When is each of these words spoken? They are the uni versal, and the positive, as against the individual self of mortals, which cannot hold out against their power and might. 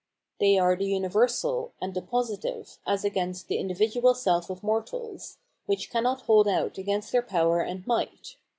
They 0.39 0.57
are 0.57 0.75
the 0.75 0.87
uni 0.87 1.09
versal, 1.09 1.73
and 1.79 1.93
the 1.93 2.01
positive, 2.01 2.79
as 2.87 3.05
against 3.05 3.47
the 3.47 3.59
individual 3.59 4.15
self 4.15 4.49
of 4.49 4.63
mortals, 4.63 5.37
which 5.67 5.91
cannot 5.91 6.21
hold 6.21 6.47
out 6.47 6.79
against 6.79 7.11
their 7.11 7.21
power 7.21 7.61
and 7.61 7.85
might. 7.85 8.35